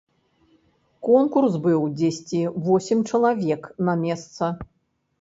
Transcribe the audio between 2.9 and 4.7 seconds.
чалавек на месца.